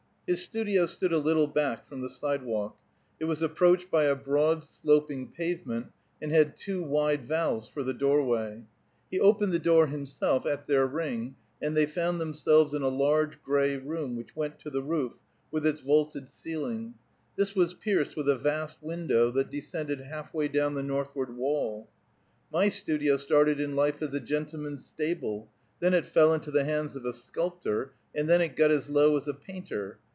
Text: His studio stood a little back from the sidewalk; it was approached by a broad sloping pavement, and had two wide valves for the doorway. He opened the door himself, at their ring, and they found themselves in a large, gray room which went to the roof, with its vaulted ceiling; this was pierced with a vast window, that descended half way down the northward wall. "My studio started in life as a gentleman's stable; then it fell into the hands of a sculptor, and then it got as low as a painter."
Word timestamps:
His 0.27 0.41
studio 0.45 0.85
stood 0.85 1.11
a 1.11 1.17
little 1.17 1.45
back 1.47 1.85
from 1.89 1.99
the 1.99 2.07
sidewalk; 2.09 2.77
it 3.19 3.25
was 3.25 3.41
approached 3.43 3.91
by 3.91 4.05
a 4.05 4.15
broad 4.15 4.63
sloping 4.63 5.29
pavement, 5.29 5.87
and 6.21 6.31
had 6.31 6.55
two 6.55 6.81
wide 6.81 7.25
valves 7.25 7.67
for 7.67 7.83
the 7.83 7.93
doorway. 7.93 8.63
He 9.09 9.19
opened 9.19 9.51
the 9.51 9.59
door 9.59 9.87
himself, 9.87 10.45
at 10.45 10.67
their 10.67 10.87
ring, 10.87 11.35
and 11.61 11.75
they 11.75 11.85
found 11.85 12.21
themselves 12.21 12.73
in 12.73 12.81
a 12.81 12.87
large, 12.87 13.43
gray 13.43 13.75
room 13.75 14.15
which 14.15 14.33
went 14.33 14.57
to 14.61 14.69
the 14.69 14.81
roof, 14.81 15.11
with 15.51 15.65
its 15.65 15.81
vaulted 15.81 16.29
ceiling; 16.29 16.93
this 17.35 17.53
was 17.53 17.73
pierced 17.73 18.15
with 18.15 18.29
a 18.29 18.37
vast 18.37 18.81
window, 18.81 19.31
that 19.31 19.51
descended 19.51 19.99
half 19.99 20.33
way 20.33 20.47
down 20.47 20.75
the 20.75 20.81
northward 20.83 21.35
wall. 21.35 21.89
"My 22.53 22.69
studio 22.69 23.17
started 23.17 23.59
in 23.59 23.75
life 23.75 24.01
as 24.01 24.13
a 24.13 24.21
gentleman's 24.21 24.85
stable; 24.85 25.49
then 25.81 25.93
it 25.93 26.05
fell 26.05 26.33
into 26.33 26.51
the 26.51 26.63
hands 26.63 26.95
of 26.95 27.03
a 27.03 27.11
sculptor, 27.11 27.91
and 28.15 28.29
then 28.29 28.39
it 28.39 28.55
got 28.55 28.71
as 28.71 28.89
low 28.89 29.17
as 29.17 29.27
a 29.27 29.33
painter." 29.33 29.97